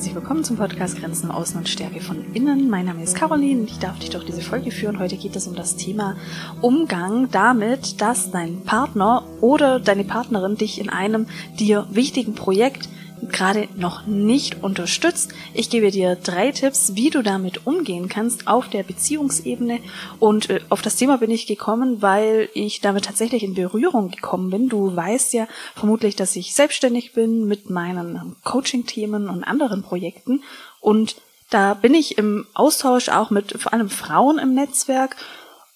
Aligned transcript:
Herzlich 0.00 0.14
willkommen 0.14 0.44
zum 0.44 0.56
Podcast 0.56 0.98
Grenzen 0.98 1.30
Außen 1.30 1.58
und 1.58 1.68
Stärke 1.68 2.00
von 2.00 2.24
Innen. 2.32 2.70
Mein 2.70 2.86
Name 2.86 3.02
ist 3.02 3.14
Caroline 3.14 3.60
und 3.60 3.70
ich 3.70 3.80
darf 3.80 3.98
dich 3.98 4.08
durch 4.08 4.24
diese 4.24 4.40
Folge 4.40 4.70
führen. 4.70 4.98
Heute 4.98 5.18
geht 5.18 5.36
es 5.36 5.46
um 5.46 5.54
das 5.54 5.76
Thema 5.76 6.16
Umgang 6.62 7.30
damit, 7.30 8.00
dass 8.00 8.30
dein 8.30 8.62
Partner 8.62 9.24
oder 9.42 9.78
deine 9.78 10.04
Partnerin 10.04 10.56
dich 10.56 10.80
in 10.80 10.88
einem 10.88 11.26
dir 11.58 11.86
wichtigen 11.90 12.34
Projekt 12.34 12.88
gerade 13.28 13.68
noch 13.76 14.06
nicht 14.06 14.62
unterstützt. 14.62 15.32
Ich 15.54 15.70
gebe 15.70 15.90
dir 15.90 16.16
drei 16.16 16.52
Tipps, 16.52 16.94
wie 16.94 17.10
du 17.10 17.22
damit 17.22 17.66
umgehen 17.66 18.08
kannst 18.08 18.46
auf 18.46 18.68
der 18.68 18.82
Beziehungsebene. 18.82 19.80
Und 20.18 20.50
äh, 20.50 20.60
auf 20.68 20.82
das 20.82 20.96
Thema 20.96 21.18
bin 21.18 21.30
ich 21.30 21.46
gekommen, 21.46 22.02
weil 22.02 22.48
ich 22.54 22.80
damit 22.80 23.04
tatsächlich 23.04 23.42
in 23.42 23.54
Berührung 23.54 24.10
gekommen 24.10 24.50
bin. 24.50 24.68
Du 24.68 24.94
weißt 24.94 25.32
ja 25.32 25.46
vermutlich, 25.74 26.16
dass 26.16 26.36
ich 26.36 26.54
selbstständig 26.54 27.12
bin 27.12 27.46
mit 27.46 27.70
meinen 27.70 28.36
Coaching-Themen 28.44 29.28
und 29.28 29.44
anderen 29.44 29.82
Projekten. 29.82 30.42
Und 30.80 31.16
da 31.50 31.74
bin 31.74 31.94
ich 31.94 32.16
im 32.18 32.46
Austausch 32.54 33.08
auch 33.08 33.30
mit 33.30 33.60
vor 33.60 33.72
allem 33.72 33.90
Frauen 33.90 34.38
im 34.38 34.54
Netzwerk 34.54 35.16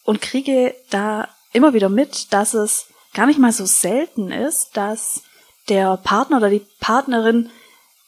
und 0.05 0.20
kriege 0.20 0.75
da 0.91 1.29
immer 1.53 1.75
wieder 1.75 1.89
mit, 1.89 2.33
dass 2.33 2.55
es 2.55 2.87
gar 3.12 3.27
nicht 3.27 3.39
mal 3.39 3.53
so 3.53 3.65
selten 3.65 4.31
ist, 4.31 4.77
dass 4.77 5.23
der 5.69 5.97
Partner 5.97 6.39
oder 6.39 6.51
die 6.51 6.67
Partnerin 6.81 7.51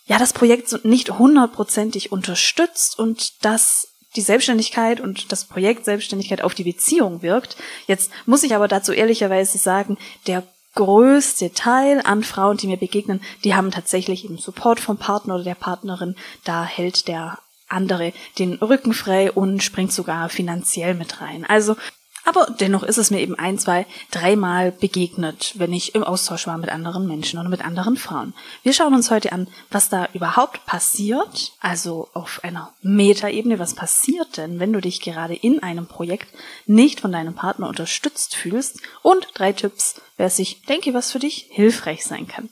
ja 0.06 0.18
das 0.18 0.32
Projekt 0.32 0.84
nicht 0.84 1.18
hundertprozentig 1.18 2.12
unterstützt 2.12 2.98
und 2.98 3.44
dass 3.44 3.88
die 4.14 4.20
Selbstständigkeit 4.22 5.00
und 5.00 5.30
das 5.30 5.44
Projekt 5.44 5.84
Selbstständigkeit 5.84 6.42
auf 6.42 6.54
die 6.54 6.64
Beziehung 6.64 7.22
wirkt. 7.22 7.56
Jetzt 7.86 8.10
muss 8.24 8.42
ich 8.42 8.54
aber 8.54 8.68
dazu 8.68 8.92
ehrlicherweise 8.92 9.58
sagen, 9.58 9.98
der 10.26 10.42
größte 10.74 11.52
Teil 11.52 12.00
an 12.04 12.22
Frauen, 12.22 12.56
die 12.56 12.66
mir 12.66 12.76
begegnen, 12.76 13.20
die 13.44 13.54
haben 13.54 13.70
tatsächlich 13.70 14.24
eben 14.24 14.38
Support 14.38 14.80
vom 14.80 14.96
Partner 14.96 15.34
oder 15.34 15.44
der 15.44 15.54
Partnerin. 15.54 16.16
Da 16.44 16.64
hält 16.64 17.08
der 17.08 17.38
andere 17.68 18.12
den 18.38 18.54
Rücken 18.54 18.92
frei 18.92 19.32
und 19.32 19.62
springt 19.62 19.92
sogar 19.92 20.28
finanziell 20.28 20.94
mit 20.94 21.20
rein. 21.20 21.44
Also 21.44 21.76
aber 22.26 22.54
dennoch 22.58 22.82
ist 22.82 22.98
es 22.98 23.10
mir 23.10 23.20
eben 23.20 23.38
ein, 23.38 23.58
zwei, 23.58 23.86
dreimal 24.10 24.72
begegnet, 24.72 25.54
wenn 25.56 25.72
ich 25.72 25.94
im 25.94 26.02
Austausch 26.02 26.46
war 26.46 26.58
mit 26.58 26.70
anderen 26.70 27.06
Menschen 27.06 27.38
oder 27.38 27.48
mit 27.48 27.64
anderen 27.64 27.96
Frauen. 27.96 28.34
Wir 28.64 28.72
schauen 28.72 28.94
uns 28.94 29.10
heute 29.10 29.32
an, 29.32 29.46
was 29.70 29.88
da 29.88 30.08
überhaupt 30.12 30.66
passiert, 30.66 31.52
also 31.60 32.08
auf 32.14 32.40
einer 32.42 32.72
Metaebene, 32.82 33.60
was 33.60 33.74
passiert 33.74 34.36
denn, 34.36 34.58
wenn 34.58 34.72
du 34.72 34.80
dich 34.80 35.00
gerade 35.00 35.34
in 35.34 35.62
einem 35.62 35.86
Projekt 35.86 36.28
nicht 36.66 37.00
von 37.00 37.12
deinem 37.12 37.34
Partner 37.34 37.68
unterstützt 37.68 38.34
fühlst 38.34 38.80
und 39.02 39.28
drei 39.34 39.52
Tipps, 39.52 40.00
wer 40.16 40.28
sich 40.28 40.62
denke, 40.62 40.94
was 40.94 41.12
für 41.12 41.20
dich 41.20 41.46
hilfreich 41.50 42.04
sein 42.04 42.26
kann. 42.26 42.48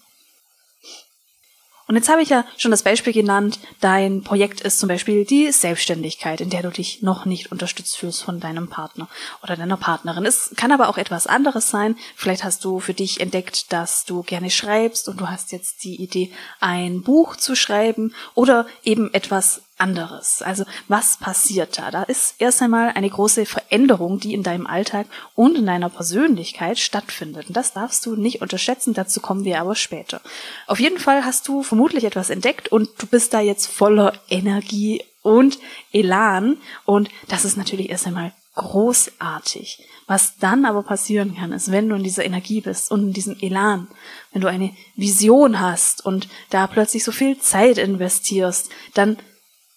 Und 1.87 1.97
jetzt 1.97 2.09
habe 2.09 2.23
ich 2.23 2.31
ja 2.31 2.45
schon 2.57 2.71
das 2.71 2.83
Beispiel 2.83 3.13
genannt, 3.13 3.59
dein 3.81 4.23
Projekt 4.23 4.63
ist 4.63 4.79
zum 4.79 4.89
Beispiel 4.89 5.25
die 5.25 5.53
Selbstständigkeit, 5.53 6.41
in 6.41 6.51
der 6.51 6.63
du 6.63 6.71
dich 6.71 7.03
noch 7.03 7.27
nicht 7.27 7.53
unterstützt 7.53 7.97
fühlst 7.97 8.23
von 8.23 8.41
deinem 8.41 8.69
Partner 8.69 9.09
oder 9.43 9.57
deiner 9.57 9.77
Partnerin. 9.77 10.25
Es 10.25 10.53
kann 10.57 10.73
aber 10.73 10.89
auch 10.89 10.97
etwas 10.97 11.27
anderes 11.27 11.71
sein. 11.71 11.97
Vielleicht 12.17 12.43
hast 12.43 12.65
du 12.65 12.81
für 12.81 12.95
dich 12.95 13.21
entdeckt, 13.21 13.73
dass 13.73 14.05
du 14.05 14.23
gerne 14.23 14.51
schreibst 14.51 15.09
und 15.09 15.21
du 15.21 15.29
hast 15.29 15.53
jetzt 15.53 15.85
die 15.85 15.97
Idee, 15.97 16.33
ein 16.61 17.03
Buch 17.03 17.37
zu 17.37 17.55
schreiben 17.55 18.15
oder 18.35 18.67
eben 18.83 19.13
etwas 19.13 19.63
anderes. 19.77 20.41
Also 20.43 20.65
was 20.89 21.17
passiert 21.17 21.79
da? 21.79 21.91
Da 21.91 22.05
ist 22.05 22.37
erst 22.39 22.63
einmal 22.63 22.91
eine 22.91 23.11
große 23.11 23.45
Veränderung, 23.45 24.21
die 24.21 24.35
in 24.35 24.43
deinem 24.43 24.67
Alltag 24.67 25.07
und 25.35 25.57
in 25.57 25.67
deiner 25.67 25.89
Persönlichkeit 25.89 26.79
stattfindet. 26.79 27.49
Und 27.49 27.57
das 27.57 27.73
darfst 27.73 28.07
du 28.07 28.15
nicht 28.15 28.41
unterschätzen, 28.41 28.95
dazu 28.95 29.21
kommen 29.21 29.45
wir 29.45 29.61
aber 29.61 29.75
später. 29.75 30.21
Auf 30.67 30.79
jeden 30.79 30.99
Fall 30.99 31.25
hast 31.25 31.49
du 31.49 31.63
vermutlich 31.63 32.05
etwas 32.05 32.31
entdeckt 32.31 32.69
und 32.69 32.91
du 32.99 33.07
bist 33.07 33.35
da 33.35 33.41
jetzt 33.41 33.67
voller 33.67 34.13
Energie 34.29 35.03
und 35.23 35.59
Elan 35.93 36.59
und 36.85 37.09
das 37.29 37.45
ist 37.45 37.57
natürlich 37.57 37.91
erst 37.91 38.07
einmal 38.07 38.33
großartig. 38.55 39.89
Was 40.07 40.37
dann 40.37 40.67
aber 40.67 40.83
passieren 40.83 41.35
kann, 41.35 41.53
ist, 41.53 41.73
wenn 41.73 41.89
du 41.89 41.97
in 41.97 42.03
dieser 42.03 42.25
Energie 42.25 42.61
bist 42.61 42.91
und 42.91 43.03
in 43.03 43.13
diesem 43.13 43.37
Elan, 43.41 43.89
wenn 44.33 44.43
du 44.43 44.49
eine 44.49 44.71
Vision 44.97 45.61
hast 45.61 46.05
und 46.05 46.29
da 46.51 46.67
plötzlich 46.67 47.05
so 47.05 47.11
viel 47.11 47.39
Zeit 47.39 47.79
investierst, 47.79 48.71
dann 48.93 49.17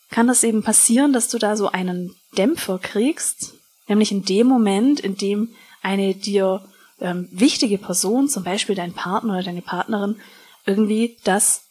kann 0.09 0.27
das 0.27 0.43
eben 0.43 0.63
passieren, 0.63 1.13
dass 1.13 1.27
du 1.27 1.37
da 1.37 1.57
so 1.57 1.69
einen 1.69 2.15
Dämpfer 2.37 2.79
kriegst, 2.79 3.53
nämlich 3.87 4.11
in 4.11 4.23
dem 4.23 4.47
Moment, 4.47 4.99
in 4.99 5.15
dem 5.15 5.49
eine 5.81 6.15
dir 6.15 6.65
ähm, 6.99 7.27
wichtige 7.31 7.77
Person, 7.77 8.29
zum 8.29 8.43
Beispiel 8.43 8.75
dein 8.75 8.93
Partner 8.93 9.33
oder 9.33 9.43
deine 9.43 9.61
Partnerin, 9.61 10.19
irgendwie 10.65 11.17
das 11.23 11.63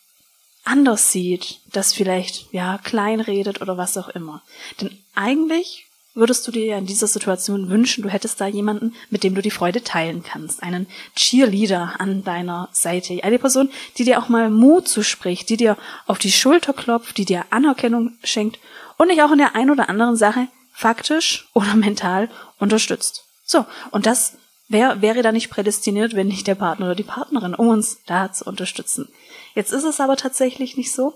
anders 0.65 1.13
sieht, 1.13 1.61
das 1.73 1.93
vielleicht 1.93 2.53
ja 2.53 2.79
klein 2.79 3.21
redet 3.21 3.61
oder 3.61 3.77
was 3.77 3.97
auch 3.97 4.09
immer. 4.09 4.43
Denn 4.81 4.99
eigentlich 5.15 5.87
würdest 6.17 6.47
du 6.47 6.51
dir 6.51 6.65
ja 6.65 6.79
in 6.79 6.87
dieser 6.87 7.07
Situation 7.07 7.69
wünschen, 7.69 8.03
du 8.03 8.09
hättest 8.09 8.41
da 8.41 8.47
jemanden, 8.47 8.95
mit 9.11 9.23
dem 9.23 9.35
du 9.35 9.43
die 9.43 9.51
Freude 9.51 9.85
teilen 9.85 10.23
kannst, 10.23 10.63
einen 10.63 10.87
Cheerleader 11.15 11.95
an 11.99 12.25
deiner 12.25 12.69
Seite, 12.73 13.23
eine 13.23 13.39
Person, 13.39 13.71
die 13.99 14.05
dir 14.05 14.19
auch 14.19 14.29
mal 14.29 14.51
Mut 14.51 14.89
zuspricht, 14.89 15.49
die 15.49 15.57
dir 15.57 15.77
auf 16.07 16.19
die 16.19 16.33
Schulter 16.33 16.73
klopft, 16.73 17.19
die 17.19 17.25
dir 17.25 17.45
Anerkennung 17.51 18.13
schenkt 18.25 18.59
und 18.97 19.11
dich 19.11 19.23
auch 19.23 19.31
in 19.31 19.39
der 19.39 19.55
ein 19.55 19.71
oder 19.71 19.89
anderen 19.89 20.17
Sache 20.17 20.49
faktisch 20.73 21.49
oder 21.55 21.75
mental 21.77 22.29
unterstützt. 22.59 23.25
So, 23.45 23.65
und 23.93 24.07
das 24.07 24.39
Wer 24.69 25.01
wäre 25.01 25.23
da 25.23 25.31
nicht 25.31 25.49
prädestiniert, 25.49 26.15
wenn 26.17 26.27
nicht 26.27 26.47
der 26.49 26.57
Partner 26.57 26.87
oder 26.87 26.97
die 26.97 27.05
Partnerin, 27.05 27.55
um 27.55 27.69
uns 27.69 27.99
da 28.07 28.33
zu 28.33 28.45
unterstützen? 28.45 29.09
Jetzt 29.55 29.73
ist 29.73 29.85
es 29.85 30.01
aber 30.01 30.17
tatsächlich 30.17 30.77
nicht 30.77 30.93
so 30.93 31.15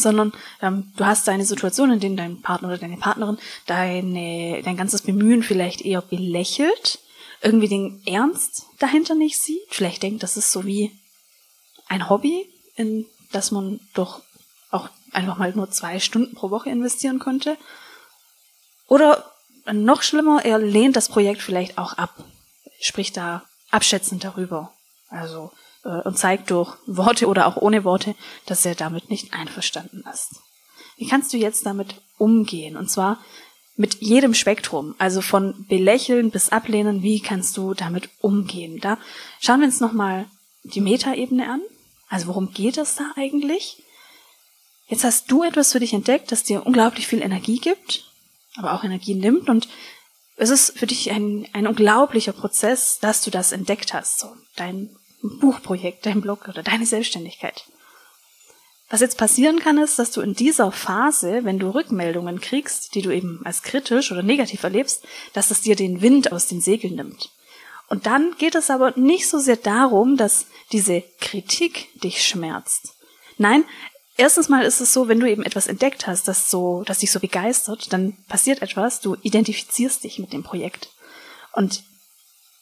sondern 0.00 0.32
ähm, 0.60 0.92
du 0.96 1.06
hast 1.06 1.28
eine 1.28 1.44
Situation, 1.44 1.90
in 1.92 2.00
der 2.00 2.10
dein 2.10 2.42
Partner 2.42 2.68
oder 2.68 2.78
deine 2.78 2.96
Partnerin 2.96 3.38
deine, 3.66 4.62
dein 4.62 4.76
ganzes 4.76 5.02
Bemühen 5.02 5.42
vielleicht 5.42 5.82
eher 5.82 6.02
belächelt, 6.02 6.98
irgendwie 7.42 7.68
den 7.68 8.02
Ernst 8.06 8.66
dahinter 8.78 9.14
nicht 9.14 9.40
sieht, 9.40 9.68
vielleicht 9.68 10.02
denkt, 10.02 10.22
das 10.22 10.36
ist 10.36 10.52
so 10.52 10.64
wie 10.64 10.92
ein 11.88 12.08
Hobby, 12.08 12.48
in 12.76 13.06
das 13.32 13.50
man 13.50 13.80
doch 13.94 14.22
auch 14.70 14.88
einfach 15.12 15.38
mal 15.38 15.52
nur 15.52 15.70
zwei 15.70 15.98
Stunden 15.98 16.34
pro 16.34 16.50
Woche 16.50 16.70
investieren 16.70 17.18
könnte. 17.18 17.56
Oder 18.86 19.24
noch 19.72 20.02
schlimmer, 20.02 20.44
er 20.44 20.58
lehnt 20.58 20.96
das 20.96 21.08
Projekt 21.08 21.42
vielleicht 21.42 21.78
auch 21.78 21.94
ab, 21.94 22.24
spricht 22.80 23.16
da 23.16 23.42
abschätzend 23.70 24.24
darüber. 24.24 24.72
Also 25.08 25.52
und 25.82 26.18
zeigt 26.18 26.50
durch 26.50 26.76
Worte 26.86 27.26
oder 27.26 27.46
auch 27.46 27.56
ohne 27.56 27.84
Worte, 27.84 28.14
dass 28.46 28.66
er 28.66 28.74
damit 28.74 29.10
nicht 29.10 29.32
einverstanden 29.32 30.04
ist. 30.12 30.40
Wie 30.96 31.06
kannst 31.06 31.32
du 31.32 31.38
jetzt 31.38 31.64
damit 31.64 31.94
umgehen? 32.18 32.76
Und 32.76 32.90
zwar 32.90 33.18
mit 33.76 34.02
jedem 34.02 34.34
Spektrum, 34.34 34.94
also 34.98 35.22
von 35.22 35.64
belächeln 35.66 36.30
bis 36.30 36.50
ablehnen, 36.50 37.02
wie 37.02 37.20
kannst 37.20 37.56
du 37.56 37.72
damit 37.72 38.10
umgehen? 38.20 38.78
Da 38.80 38.98
schauen 39.40 39.60
wir 39.60 39.66
uns 39.66 39.80
nochmal 39.80 40.26
die 40.64 40.82
Metaebene 40.82 41.50
an. 41.50 41.62
Also 42.10 42.26
worum 42.26 42.52
geht 42.52 42.76
es 42.76 42.96
da 42.96 43.04
eigentlich? 43.16 43.82
Jetzt 44.88 45.04
hast 45.04 45.30
du 45.30 45.44
etwas 45.44 45.72
für 45.72 45.80
dich 45.80 45.94
entdeckt, 45.94 46.30
das 46.30 46.42
dir 46.42 46.66
unglaublich 46.66 47.06
viel 47.06 47.22
Energie 47.22 47.58
gibt, 47.58 48.04
aber 48.56 48.74
auch 48.74 48.84
Energie 48.84 49.14
nimmt 49.14 49.48
und 49.48 49.68
es 50.36 50.50
ist 50.50 50.78
für 50.78 50.86
dich 50.86 51.10
ein, 51.10 51.46
ein 51.52 51.66
unglaublicher 51.66 52.32
Prozess, 52.32 52.98
dass 52.98 53.22
du 53.22 53.30
das 53.30 53.52
entdeckt 53.52 53.94
hast. 53.94 54.18
So, 54.18 54.34
dein 54.56 54.90
Buchprojekt, 55.22 56.06
dein 56.06 56.20
Blog 56.20 56.48
oder 56.48 56.62
deine 56.62 56.86
Selbstständigkeit. 56.86 57.64
Was 58.90 59.00
jetzt 59.00 59.18
passieren 59.18 59.60
kann, 59.60 59.78
ist, 59.78 60.00
dass 60.00 60.10
du 60.10 60.20
in 60.20 60.34
dieser 60.34 60.72
Phase, 60.72 61.44
wenn 61.44 61.60
du 61.60 61.70
Rückmeldungen 61.70 62.40
kriegst, 62.40 62.96
die 62.96 63.02
du 63.02 63.14
eben 63.14 63.40
als 63.44 63.62
kritisch 63.62 64.10
oder 64.10 64.24
negativ 64.24 64.64
erlebst, 64.64 65.04
dass 65.32 65.52
es 65.52 65.60
dir 65.60 65.76
den 65.76 66.00
Wind 66.02 66.32
aus 66.32 66.48
den 66.48 66.60
Segeln 66.60 66.96
nimmt. 66.96 67.30
Und 67.88 68.06
dann 68.06 68.34
geht 68.38 68.56
es 68.56 68.68
aber 68.68 68.92
nicht 68.96 69.28
so 69.28 69.38
sehr 69.38 69.56
darum, 69.56 70.16
dass 70.16 70.46
diese 70.72 71.02
Kritik 71.20 71.88
dich 72.00 72.26
schmerzt. 72.26 72.94
Nein, 73.38 73.64
erstens 74.16 74.48
mal 74.48 74.64
ist 74.64 74.80
es 74.80 74.92
so, 74.92 75.06
wenn 75.06 75.20
du 75.20 75.30
eben 75.30 75.44
etwas 75.44 75.68
entdeckt 75.68 76.08
hast, 76.08 76.26
das 76.26 76.50
so, 76.50 76.82
das 76.84 76.98
dich 76.98 77.12
so 77.12 77.20
begeistert, 77.20 77.92
dann 77.92 78.16
passiert 78.28 78.60
etwas, 78.60 79.00
du 79.00 79.16
identifizierst 79.22 80.02
dich 80.02 80.18
mit 80.18 80.32
dem 80.32 80.42
Projekt. 80.42 80.90
Und 81.52 81.84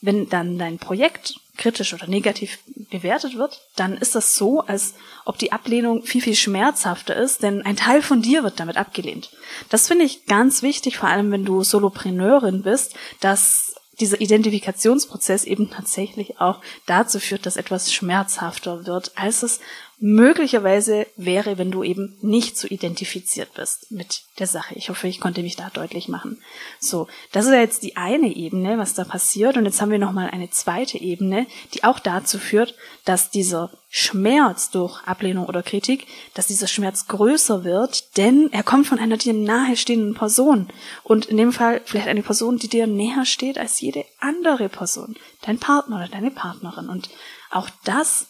wenn 0.01 0.29
dann 0.29 0.59
dein 0.59 0.79
Projekt 0.79 1.35
kritisch 1.57 1.93
oder 1.93 2.07
negativ 2.07 2.59
bewertet 2.91 3.37
wird, 3.37 3.61
dann 3.77 3.97
ist 3.97 4.15
das 4.15 4.37
so, 4.37 4.61
als 4.61 4.95
ob 5.25 5.39
die 5.39 5.53
Ablehnung 5.53 6.05
viel, 6.05 6.23
viel 6.23 6.37
schmerzhafter 6.37 7.17
ist, 7.17 7.43
denn 7.43 7.63
ein 7.63 7.77
Teil 7.77 8.01
von 8.01 8.23
dir 8.23 8.45
wird 8.45 8.61
damit 8.61 8.77
abgelehnt. 8.77 9.31
Das 9.69 9.89
finde 9.89 10.05
ich 10.05 10.27
ganz 10.27 10.63
wichtig, 10.63 10.99
vor 10.99 11.09
allem 11.09 11.33
wenn 11.33 11.45
du 11.45 11.65
Solopreneurin 11.65 12.63
bist, 12.63 12.95
dass 13.21 13.75
dieser 14.01 14.21
Identifikationsprozess 14.21 15.45
eben 15.45 15.71
tatsächlich 15.71 16.41
auch 16.41 16.61
dazu 16.87 17.19
führt, 17.19 17.47
dass 17.47 17.57
etwas 17.57 17.93
schmerzhafter 17.93 18.87
wird, 18.87 19.13
als 19.17 19.43
es 19.43 19.61
möglicherweise 20.01 21.07
wäre, 21.17 21.59
wenn 21.59 21.73
du 21.73 21.83
eben 21.83 22.17
nicht 22.23 22.57
so 22.57 22.69
identifiziert 22.69 23.55
bist 23.55 23.91
mit 23.91 24.23
der 24.39 24.47
Sache. 24.47 24.75
Ich 24.77 24.91
hoffe, 24.91 25.09
ich 25.09 25.21
konnte 25.21 25.43
mich 25.43 25.57
da 25.57 25.71
deutlich 25.71 26.09
machen. 26.09 26.41
So, 26.79 27.09
das 27.33 27.47
ist 27.47 27.53
ja 27.53 27.59
jetzt 27.59 27.83
die 27.83 27.97
eine 27.97 28.29
Ebene, 28.35 28.79
was 28.79 28.95
da 28.95 29.05
passiert. 29.05 29.57
Und 29.57 29.65
jetzt 29.65 29.81
haben 29.81 29.91
wir 29.91 29.99
nochmal 29.99 30.31
eine 30.31 30.51
zweite 30.51 30.99
Ebene, 30.99 31.47
die 31.75 31.83
auch 31.83 31.99
dazu 31.99 32.39
führt, 32.39 32.75
dass 33.05 33.31
dieser 33.31 33.71
Schmerz 33.91 34.71
durch 34.71 35.03
Ablehnung 35.05 35.47
oder 35.47 35.63
Kritik, 35.63 36.07
dass 36.35 36.47
dieser 36.47 36.69
Schmerz 36.69 37.09
größer 37.09 37.65
wird, 37.65 38.17
denn 38.17 38.51
er 38.53 38.63
kommt 38.63 38.87
von 38.87 38.99
einer 39.01 39.17
dir 39.17 39.33
nahestehenden 39.33 40.15
Person. 40.15 40.69
Und 41.03 41.27
in 41.27 41.39
dem 41.39 41.53
Fall 41.53 41.81
vielleicht 41.85 42.09
eine 42.09 42.23
Person, 42.23 42.59
die 42.59 42.69
dir 42.69 42.87
näher 42.87 43.25
steht 43.25 43.59
als 43.59 43.81
jede 43.81 44.05
andere 44.21 44.69
Person. 44.69 45.17
Dein 45.43 45.59
Partner 45.59 45.97
oder 45.97 46.09
deine 46.09 46.31
Partnerin. 46.31 46.89
Und 46.89 47.09
auch 47.51 47.69
das 47.85 48.29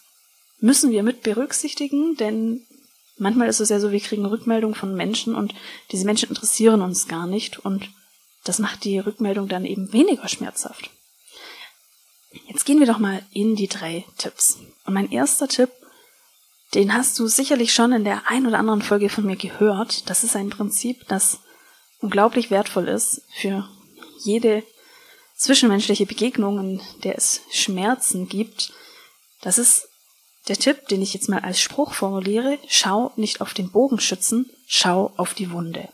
müssen 0.61 0.91
wir 0.91 1.03
mit 1.03 1.23
berücksichtigen, 1.23 2.17
denn 2.17 2.67
manchmal 3.17 3.49
ist 3.49 3.61
es 3.61 3.69
ja 3.69 3.81
so, 3.81 3.93
wir 3.93 4.01
kriegen 4.01 4.27
Rückmeldungen 4.27 4.75
von 4.75 4.95
Menschen 4.95 5.35
und 5.35 5.55
diese 5.93 6.05
Menschen 6.05 6.29
interessieren 6.29 6.83
uns 6.83 7.09
gar 7.09 7.27
nicht 7.27 7.59
und 7.59 7.89
das 8.45 8.59
macht 8.59 8.85
die 8.85 8.99
Rückmeldung 8.99 9.49
dann 9.49 9.65
eben 9.65 9.93
weniger 9.93 10.29
schmerzhaft. 10.29 10.91
Jetzt 12.47 12.65
gehen 12.65 12.81
wir 12.81 12.87
doch 12.87 12.99
mal 12.99 13.23
in 13.33 13.57
die 13.57 13.69
drei 13.69 14.05
Tipps. 14.17 14.59
Und 14.85 14.95
mein 14.95 15.11
erster 15.11 15.49
Tipp, 15.49 15.71
den 16.75 16.93
hast 16.93 17.19
du 17.19 17.27
sicherlich 17.27 17.73
schon 17.73 17.93
in 17.93 18.05
der 18.05 18.29
ein 18.29 18.47
oder 18.47 18.59
anderen 18.59 18.83
Folge 18.83 19.09
von 19.09 19.25
mir 19.25 19.37
gehört. 19.37 20.09
Das 20.11 20.25
ist 20.25 20.37
ein 20.37 20.51
Prinzip, 20.51 21.07
das 21.09 21.41
unglaublich 22.01 22.51
wertvoll 22.51 22.89
ist 22.89 23.23
für 23.35 23.69
jede 24.23 24.63
zwischenmenschliche 25.37 26.05
Begegnung, 26.07 26.59
in 26.59 26.83
der 27.05 27.17
es 27.17 27.41
Schmerzen 27.51 28.29
gibt. 28.29 28.73
Das 29.41 29.57
ist 29.57 29.89
der 30.49 30.57
Tipp, 30.57 30.89
den 30.89 31.03
ich 31.03 31.15
jetzt 31.15 31.29
mal 31.29 31.41
als 31.41 31.61
Spruch 31.61 31.95
formuliere, 31.95 32.59
schau 32.69 33.13
nicht 33.17 33.41
auf 33.41 33.55
den 33.55 33.71
Bogenschützen, 33.71 34.51
schau 34.67 35.13
auf 35.17 35.35
die 35.35 35.51
Wunde. 35.51 35.89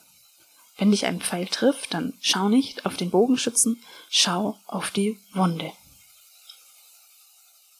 Wenn 0.76 0.90
dich 0.90 1.06
ein 1.06 1.20
Pfeil 1.20 1.46
trifft, 1.46 1.94
dann 1.94 2.14
schau 2.20 2.48
nicht 2.48 2.86
auf 2.86 2.96
den 2.96 3.10
Bogenschützen, 3.10 3.82
schau 4.10 4.58
auf 4.66 4.90
die 4.90 5.18
Wunde. 5.32 5.72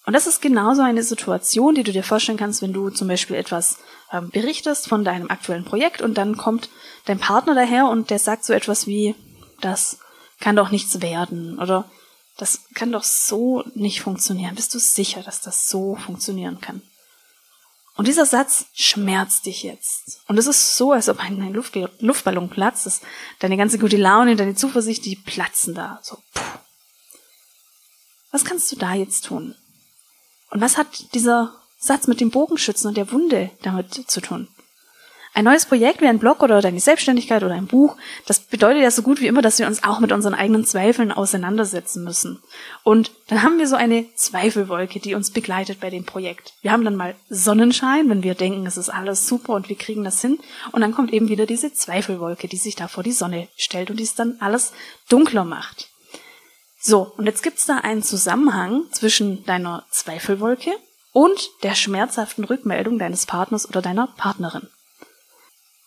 Und 0.07 0.13
das 0.13 0.27
ist 0.27 0.43
genauso 0.43 0.83
eine 0.83 1.03
Situation, 1.03 1.75
die 1.75 1.83
du 1.83 1.93
dir 1.93 2.05
vorstellen 2.05 2.39
kannst, 2.39 2.61
wenn 2.61 2.75
du 2.75 2.91
zum 2.91 3.09
Beispiel 3.09 3.37
etwas 3.37 3.79
ähm, 4.13 4.31
berichtest 4.31 4.87
von 4.87 5.03
deinem 5.03 5.31
aktuellen 5.31 5.65
Projekt 5.65 6.03
und 6.03 6.19
dann 6.19 6.37
kommt 6.37 6.69
dein 7.07 7.19
Partner 7.19 7.55
daher 7.55 7.87
und 7.89 8.11
der 8.11 8.19
sagt 8.19 8.45
so 8.45 8.53
etwas 8.53 8.87
wie, 8.87 9.15
das 9.61 9.99
kann 10.41 10.57
doch 10.57 10.71
nichts 10.71 11.01
werden 11.01 11.59
oder 11.59 11.89
das 12.37 12.61
kann 12.75 12.93
doch 12.93 13.05
so 13.05 13.63
nicht 13.75 14.01
funktionieren. 14.01 14.55
Bist 14.55 14.75
du 14.75 14.79
sicher, 14.79 15.23
dass 15.23 15.41
das 15.41 15.69
so 15.69 15.97
funktionieren 15.97 16.61
kann? 16.61 16.83
Und 17.97 18.09
dieser 18.09 18.27
Satz 18.27 18.67
schmerzt 18.75 19.47
dich 19.47 19.63
jetzt. 19.63 20.21
Und 20.27 20.37
es 20.37 20.49
ist 20.49 20.77
so, 20.77 20.91
als 20.93 21.09
ob 21.09 21.21
ein 21.21 21.53
Luft 21.53 21.79
Luftballon 22.01 22.51
platzt. 22.51 22.87
Das, 22.87 23.01
deine 23.39 23.57
ganze 23.57 23.79
gute 23.79 23.97
Laune, 23.97 24.35
deine 24.35 24.57
Zuversicht, 24.57 25.05
die 25.05 25.15
platzen 25.15 25.75
da. 25.75 26.01
So, 26.03 26.17
puh. 26.35 26.59
Was 28.33 28.45
kannst 28.45 28.73
du 28.73 28.77
da 28.77 28.95
jetzt 28.95 29.27
tun? 29.27 29.55
Und 30.51 30.61
was 30.61 30.77
hat 30.77 31.15
dieser 31.15 31.55
Satz 31.79 32.09
mit 32.09 32.21
dem 32.21 32.31
Bogenschützen 32.31 32.89
und 32.89 32.97
der 32.97 33.13
Wunde 33.13 33.53
damit 33.63 33.95
zu 33.95 34.21
tun? 34.21 34.49
Ein 35.37 35.47
neues 35.47 35.67
Projekt 35.67 36.01
wie 36.01 36.07
ein 36.07 36.21
Blog 36.21 36.45
oder 36.45 36.61
deine 36.61 36.79
Selbstständigkeit 36.79 37.43
oder 37.43 37.55
ein 37.55 37.67
Buch, 37.67 37.97
das 38.25 38.39
bedeutet 38.39 38.85
ja 38.85 38.91
so 38.93 39.03
gut 39.03 39.21
wie 39.21 39.27
immer, 39.27 39.43
dass 39.43 39.59
wir 39.59 39.67
uns 39.67 39.83
auch 39.83 39.99
mit 39.99 40.13
unseren 40.13 40.33
eigenen 40.33 40.65
Zweifeln 40.65 41.11
auseinandersetzen 41.11 42.05
müssen. 42.05 42.41
Und 42.85 43.11
dann 43.27 43.43
haben 43.43 43.59
wir 43.59 43.67
so 43.67 43.75
eine 43.75 44.07
Zweifelwolke, 44.15 45.01
die 45.01 45.17
uns 45.17 45.33
begleitet 45.33 45.81
bei 45.81 45.91
dem 45.91 46.05
Projekt. 46.05 46.55
Wir 46.63 46.71
haben 46.71 46.85
dann 46.85 46.95
mal 46.95 47.17
Sonnenschein, 47.29 48.09
wenn 48.09 48.23
wir 48.23 48.37
denken, 48.37 48.65
es 48.65 48.77
ist 48.77 48.91
alles 48.91 49.27
super 49.27 49.55
und 49.55 49.69
wir 49.69 49.75
kriegen 49.75 50.05
das 50.05 50.21
hin. 50.21 50.39
Und 50.71 50.83
dann 50.83 50.95
kommt 50.95 51.13
eben 51.13 51.29
wieder 51.29 51.47
diese 51.47 51.73
Zweifelwolke, 51.73 52.47
die 52.47 52.57
sich 52.57 52.77
da 52.77 52.87
vor 52.87 53.03
die 53.03 53.11
Sonne 53.11 53.49
stellt 53.57 53.91
und 53.91 53.99
die 53.99 54.05
es 54.05 54.15
dann 54.15 54.37
alles 54.39 54.73
dunkler 55.09 55.45
macht. 55.45 55.89
So, 56.81 57.13
und 57.17 57.27
jetzt 57.27 57.43
gibt's 57.43 57.67
da 57.67 57.79
einen 57.79 58.05
Zusammenhang 58.05 58.85
zwischen 58.93 59.45
deiner 59.47 59.85
Zweifelwolke 59.91 60.71
und 61.13 61.51
der 61.65 61.75
schmerzhaften 61.75 62.45
Rückmeldung 62.45 63.01
deines 63.01 63.27
Partners 63.27 63.69
oder 63.69 63.83
deiner 63.83 64.07
Partnerin. 64.07 64.69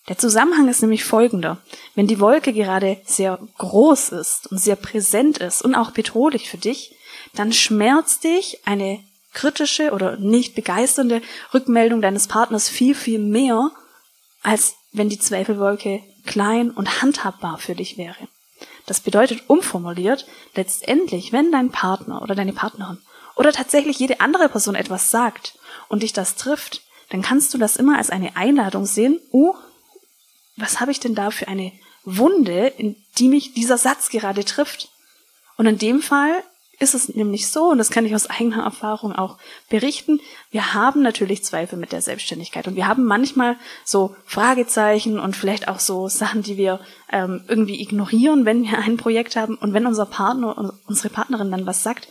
Der 0.08 0.18
Zusammenhang 0.18 0.70
ist 0.70 0.82
nämlich 0.82 1.04
folgender. 1.04 1.58
Wenn 1.96 2.08
die 2.08 2.20
Wolke 2.20 2.54
gerade 2.54 2.98
sehr 3.06 3.40
groß 3.58 4.10
ist 4.10 4.48
und 4.52 4.58
sehr 4.58 4.78
präsent 4.78 5.40
ist 5.40 5.62
und 5.62 5.76
auch 5.76 5.92
bedrohlich 5.92 6.50
für 6.50 6.58
dich, 6.58 6.96
dann 7.34 7.52
schmerzt 7.52 8.24
dich 8.24 8.66
eine 8.66 9.04
kritische 9.34 9.92
oder 9.92 10.18
nicht 10.18 10.56
begeisternde 10.56 11.22
Rückmeldung 11.54 12.02
deines 12.02 12.28
Partners 12.28 12.70
viel, 12.70 12.96
viel 12.96 13.20
mehr, 13.20 13.72
als 14.42 14.76
wenn 14.94 15.10
die 15.10 15.20
Zweifelwolke 15.20 16.02
klein 16.26 16.72
und 16.72 17.02
handhabbar 17.02 17.58
für 17.58 17.76
dich 17.76 17.98
wäre. 17.98 18.28
Das 18.86 19.02
bedeutet 19.02 19.44
umformuliert, 19.48 20.26
letztendlich, 20.56 21.34
wenn 21.34 21.52
dein 21.52 21.72
Partner 21.72 22.22
oder 22.22 22.34
deine 22.34 22.54
Partnerin 22.54 23.00
oder 23.36 23.52
tatsächlich 23.52 24.00
jede 24.00 24.22
andere 24.22 24.48
Person 24.48 24.76
etwas 24.76 25.12
sagt 25.12 25.60
und 25.90 26.02
dich 26.02 26.14
das 26.14 26.36
trifft, 26.36 26.82
dann 27.10 27.22
kannst 27.22 27.54
du 27.54 27.58
das 27.58 27.76
immer 27.76 27.98
als 27.98 28.10
eine 28.10 28.36
Einladung 28.36 28.86
sehen, 28.86 29.20
oh, 29.32 29.54
was 30.58 30.80
habe 30.80 30.92
ich 30.92 31.00
denn 31.00 31.16
da 31.16 31.32
für 31.32 31.48
eine 31.48 31.72
Wunde, 32.04 32.68
in 32.68 32.96
die 33.18 33.30
mich 33.30 33.54
dieser 33.54 33.78
Satz 33.78 34.10
gerade 34.10 34.44
trifft? 34.44 34.90
Und 35.56 35.66
in 35.66 35.78
dem 35.78 36.02
Fall 36.02 36.44
ist 36.80 36.94
es 36.94 37.10
nämlich 37.10 37.48
so, 37.48 37.72
und 37.72 37.80
das 37.80 37.90
kann 37.90 38.06
ich 38.06 38.14
aus 38.14 38.30
eigener 38.30 38.64
Erfahrung 38.64 39.14
auch 39.14 39.38
berichten, 39.70 40.20
wir 40.52 40.74
haben 40.74 41.02
natürlich 41.02 41.44
Zweifel 41.44 41.78
mit 41.78 41.92
der 41.92 42.02
Selbstständigkeit 42.02 42.68
und 42.68 42.76
wir 42.76 42.88
haben 42.88 43.06
manchmal 43.06 43.56
so 43.84 44.16
Fragezeichen 44.26 45.20
und 45.20 45.36
vielleicht 45.36 45.68
auch 45.68 45.80
so 45.80 46.08
Sachen, 46.08 46.44
die 46.44 46.58
wir 46.58 46.80
ähm, 47.12 47.44
irgendwie 47.48 47.82
ignorieren, 47.82 48.46
wenn 48.46 48.64
wir 48.64 48.78
ein 48.78 48.98
Projekt 48.98 49.36
haben 49.36 49.56
und 49.56 49.74
wenn 49.74 49.88
unser 49.88 50.06
Partner, 50.06 50.74
unsere 50.86 51.10
Partnerin 51.10 51.52
dann 51.52 51.66
was 51.66 51.82
sagt, 51.82 52.10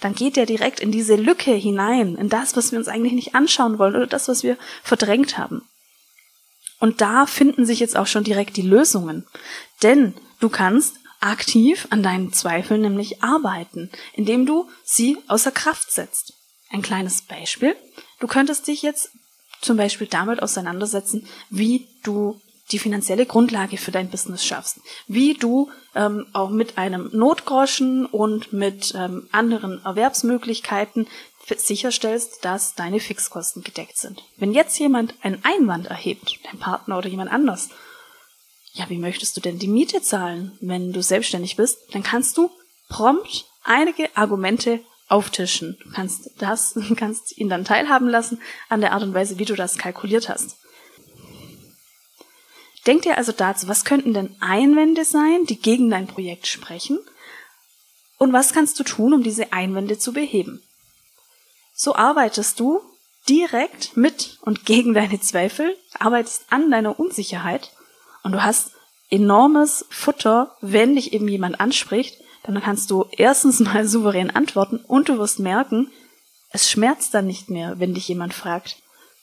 dann 0.00 0.14
geht 0.14 0.36
der 0.36 0.46
direkt 0.46 0.80
in 0.80 0.92
diese 0.92 1.16
Lücke 1.16 1.52
hinein, 1.52 2.14
in 2.16 2.28
das, 2.28 2.56
was 2.56 2.70
wir 2.70 2.78
uns 2.78 2.88
eigentlich 2.88 3.14
nicht 3.14 3.34
anschauen 3.34 3.78
wollen 3.78 3.96
oder 3.96 4.06
das, 4.06 4.28
was 4.28 4.42
wir 4.42 4.56
verdrängt 4.82 5.38
haben. 5.38 5.62
Und 6.84 7.00
da 7.00 7.24
finden 7.24 7.64
sich 7.64 7.80
jetzt 7.80 7.96
auch 7.96 8.06
schon 8.06 8.24
direkt 8.24 8.58
die 8.58 8.60
Lösungen. 8.60 9.24
Denn 9.82 10.12
du 10.38 10.50
kannst 10.50 10.96
aktiv 11.18 11.86
an 11.88 12.02
deinen 12.02 12.30
Zweifeln 12.34 12.82
nämlich 12.82 13.22
arbeiten, 13.22 13.90
indem 14.12 14.44
du 14.44 14.68
sie 14.84 15.16
außer 15.26 15.50
Kraft 15.50 15.90
setzt. 15.90 16.34
Ein 16.68 16.82
kleines 16.82 17.22
Beispiel. 17.22 17.74
Du 18.20 18.26
könntest 18.26 18.66
dich 18.66 18.82
jetzt 18.82 19.12
zum 19.62 19.78
Beispiel 19.78 20.08
damit 20.08 20.42
auseinandersetzen, 20.42 21.26
wie 21.48 21.88
du 22.02 22.38
die 22.70 22.78
finanzielle 22.78 23.24
Grundlage 23.24 23.78
für 23.78 23.90
dein 23.90 24.10
Business 24.10 24.44
schaffst, 24.44 24.80
wie 25.06 25.32
du 25.32 25.70
ähm, 25.94 26.26
auch 26.34 26.50
mit 26.50 26.76
einem 26.76 27.08
Notgroschen 27.14 28.04
und 28.04 28.52
mit 28.52 28.94
ähm, 28.94 29.26
anderen 29.32 29.82
Erwerbsmöglichkeiten 29.86 31.06
sicherstellst, 31.46 32.44
dass 32.44 32.74
deine 32.74 33.00
Fixkosten 33.00 33.62
gedeckt 33.62 33.98
sind. 33.98 34.22
Wenn 34.36 34.52
jetzt 34.52 34.78
jemand 34.78 35.14
einen 35.22 35.44
Einwand 35.44 35.86
erhebt, 35.86 36.38
dein 36.44 36.58
Partner 36.58 36.98
oder 36.98 37.08
jemand 37.08 37.30
anders, 37.30 37.68
ja, 38.72 38.88
wie 38.88 38.98
möchtest 38.98 39.36
du 39.36 39.40
denn 39.40 39.58
die 39.58 39.68
Miete 39.68 40.02
zahlen, 40.02 40.58
wenn 40.60 40.92
du 40.92 41.02
selbstständig 41.02 41.56
bist? 41.56 41.78
Dann 41.92 42.02
kannst 42.02 42.36
du 42.36 42.50
prompt 42.88 43.46
einige 43.62 44.16
Argumente 44.16 44.80
auftischen. 45.08 45.78
Du 45.82 45.90
kannst 45.90 46.30
das, 46.38 46.78
kannst 46.96 47.38
ihn 47.38 47.48
dann 47.48 47.64
teilhaben 47.64 48.08
lassen 48.08 48.40
an 48.68 48.80
der 48.80 48.92
Art 48.92 49.02
und 49.02 49.14
Weise, 49.14 49.38
wie 49.38 49.44
du 49.44 49.54
das 49.54 49.78
kalkuliert 49.78 50.28
hast. 50.28 50.56
Denk 52.86 53.02
dir 53.02 53.16
also 53.16 53.32
dazu, 53.32 53.68
was 53.68 53.84
könnten 53.84 54.12
denn 54.12 54.36
Einwände 54.40 55.04
sein, 55.04 55.46
die 55.46 55.58
gegen 55.58 55.88
dein 55.88 56.06
Projekt 56.06 56.46
sprechen? 56.46 56.98
Und 58.18 58.32
was 58.32 58.52
kannst 58.52 58.78
du 58.78 58.84
tun, 58.84 59.14
um 59.14 59.22
diese 59.22 59.52
Einwände 59.52 59.98
zu 59.98 60.12
beheben? 60.12 60.62
So 61.74 61.96
arbeitest 61.96 62.60
du 62.60 62.80
direkt 63.28 63.96
mit 63.96 64.38
und 64.42 64.64
gegen 64.64 64.94
deine 64.94 65.20
Zweifel, 65.20 65.76
arbeitest 65.98 66.44
an 66.50 66.70
deiner 66.70 66.98
Unsicherheit 67.00 67.72
und 68.22 68.32
du 68.32 68.42
hast 68.42 68.70
enormes 69.10 69.84
Futter, 69.90 70.56
wenn 70.60 70.94
dich 70.94 71.12
eben 71.12 71.26
jemand 71.26 71.60
anspricht, 71.60 72.16
dann 72.44 72.60
kannst 72.62 72.90
du 72.90 73.06
erstens 73.10 73.58
mal 73.60 73.86
souverän 73.88 74.30
antworten 74.30 74.76
und 74.86 75.08
du 75.08 75.18
wirst 75.18 75.40
merken, 75.40 75.90
es 76.50 76.70
schmerzt 76.70 77.12
dann 77.12 77.26
nicht 77.26 77.50
mehr, 77.50 77.80
wenn 77.80 77.94
dich 77.94 78.06
jemand 78.06 78.34
fragt, 78.34 78.76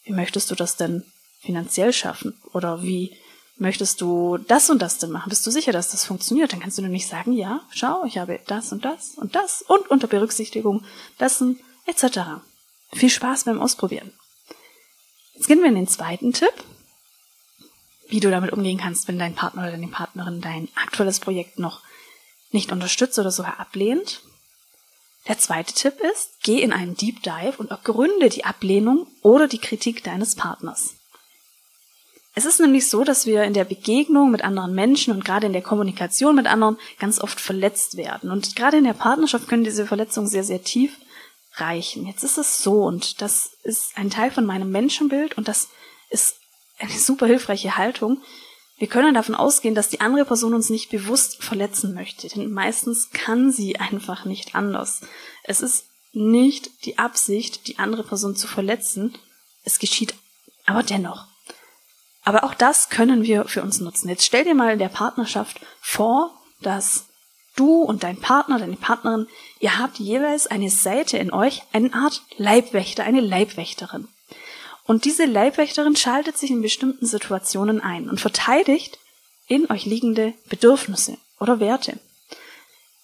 wie 0.03 0.11
möchtest 0.11 0.51
du 0.51 0.55
das 0.55 0.75
denn 0.75 1.05
finanziell 1.39 1.93
schaffen? 1.93 2.37
Oder 2.51 2.83
wie 2.83 3.15
möchtest 3.57 4.01
du 4.01 4.37
das 4.37 4.69
und 4.69 4.81
das 4.81 4.97
denn 4.97 5.11
machen? 5.11 5.29
Bist 5.29 5.45
du 5.45 5.51
sicher, 5.51 5.71
dass 5.71 5.91
das 5.91 6.03
funktioniert? 6.03 6.51
Dann 6.51 6.59
kannst 6.59 6.77
du 6.77 6.81
nämlich 6.81 7.07
sagen, 7.07 7.31
ja, 7.31 7.61
schau, 7.71 8.03
ich 8.05 8.17
habe 8.17 8.39
das 8.47 8.73
und 8.73 8.83
das 8.83 9.11
und 9.15 9.35
das 9.35 9.61
und 9.61 9.89
unter 9.89 10.07
Berücksichtigung 10.07 10.83
dessen 11.19 11.59
etc. 11.91 12.41
Viel 12.93 13.09
Spaß 13.09 13.43
beim 13.43 13.61
Ausprobieren. 13.61 14.13
Jetzt 15.33 15.47
gehen 15.47 15.59
wir 15.59 15.67
in 15.67 15.75
den 15.75 15.87
zweiten 15.87 16.33
Tipp, 16.33 16.53
wie 18.09 18.19
du 18.19 18.29
damit 18.29 18.51
umgehen 18.51 18.77
kannst, 18.77 19.07
wenn 19.07 19.19
dein 19.19 19.35
Partner 19.35 19.63
oder 19.63 19.71
deine 19.71 19.87
Partnerin 19.87 20.41
dein 20.41 20.67
aktuelles 20.75 21.19
Projekt 21.19 21.59
noch 21.59 21.81
nicht 22.51 22.71
unterstützt 22.71 23.17
oder 23.19 23.31
sogar 23.31 23.59
ablehnt. 23.59 24.21
Der 25.27 25.37
zweite 25.37 25.73
Tipp 25.73 25.99
ist, 26.13 26.41
geh 26.43 26.61
in 26.61 26.73
einen 26.73 26.95
Deep 26.95 27.21
Dive 27.23 27.55
und 27.57 27.71
ergründe 27.71 28.29
die 28.29 28.45
Ablehnung 28.45 29.07
oder 29.21 29.47
die 29.47 29.59
Kritik 29.59 30.03
deines 30.03 30.35
Partners. 30.35 30.95
Es 32.33 32.45
ist 32.45 32.59
nämlich 32.59 32.89
so, 32.89 33.03
dass 33.03 33.25
wir 33.25 33.43
in 33.43 33.53
der 33.53 33.65
Begegnung 33.65 34.31
mit 34.31 34.43
anderen 34.43 34.73
Menschen 34.73 35.13
und 35.13 35.25
gerade 35.25 35.47
in 35.47 35.53
der 35.53 35.61
Kommunikation 35.61 36.35
mit 36.35 36.47
anderen 36.47 36.77
ganz 36.97 37.19
oft 37.19 37.41
verletzt 37.41 37.97
werden. 37.97 38.31
Und 38.31 38.55
gerade 38.55 38.77
in 38.77 38.85
der 38.85 38.93
Partnerschaft 38.93 39.47
können 39.47 39.65
diese 39.65 39.85
Verletzungen 39.85 40.27
sehr, 40.27 40.43
sehr 40.43 40.63
tief 40.63 40.95
reichen. 41.53 42.05
Jetzt 42.05 42.23
ist 42.23 42.37
es 42.37 42.63
so 42.63 42.83
und 42.83 43.21
das 43.21 43.51
ist 43.63 43.97
ein 43.97 44.09
Teil 44.09 44.31
von 44.31 44.45
meinem 44.45 44.71
Menschenbild 44.71 45.37
und 45.37 45.47
das 45.47 45.69
ist 46.09 46.35
eine 46.79 46.91
super 46.91 47.25
hilfreiche 47.25 47.77
Haltung. 47.77 48.21
Wir 48.77 48.87
können 48.87 49.13
davon 49.13 49.35
ausgehen, 49.35 49.75
dass 49.75 49.89
die 49.89 50.01
andere 50.01 50.25
Person 50.25 50.53
uns 50.53 50.69
nicht 50.69 50.89
bewusst 50.89 51.43
verletzen 51.43 51.93
möchte, 51.93 52.27
denn 52.29 52.51
meistens 52.51 53.11
kann 53.11 53.51
sie 53.51 53.79
einfach 53.79 54.25
nicht 54.25 54.55
anders. 54.55 55.01
Es 55.43 55.61
ist 55.61 55.85
nicht 56.13 56.85
die 56.85 56.97
Absicht, 56.97 57.67
die 57.67 57.79
andere 57.79 58.03
Person 58.03 58.35
zu 58.35 58.47
verletzen. 58.47 59.17
Es 59.63 59.77
geschieht 59.77 60.15
aber 60.65 60.83
dennoch. 60.83 61.27
Aber 62.23 62.43
auch 62.43 62.53
das 62.53 62.89
können 62.89 63.23
wir 63.23 63.45
für 63.45 63.61
uns 63.61 63.79
nutzen. 63.79 64.09
Jetzt 64.09 64.25
stell 64.25 64.43
dir 64.43 64.55
mal 64.55 64.73
in 64.73 64.79
der 64.79 64.89
Partnerschaft 64.89 65.59
vor, 65.79 66.31
dass 66.61 67.05
du 67.55 67.81
und 67.81 68.03
dein 68.03 68.17
Partner, 68.17 68.59
deine 68.59 68.75
Partnerin, 68.75 69.27
ihr 69.59 69.77
habt 69.77 69.99
jeweils 69.99 70.47
eine 70.47 70.69
Seite 70.69 71.17
in 71.17 71.31
euch, 71.31 71.63
eine 71.73 71.93
Art 71.93 72.21
Leibwächter, 72.37 73.03
eine 73.03 73.21
Leibwächterin. 73.21 74.07
Und 74.85 75.05
diese 75.05 75.25
Leibwächterin 75.25 75.95
schaltet 75.95 76.37
sich 76.37 76.51
in 76.51 76.61
bestimmten 76.61 77.05
Situationen 77.05 77.81
ein 77.81 78.09
und 78.09 78.19
verteidigt 78.19 78.99
in 79.47 79.69
euch 79.69 79.85
liegende 79.85 80.33
Bedürfnisse 80.49 81.17
oder 81.39 81.59
Werte. 81.59 81.99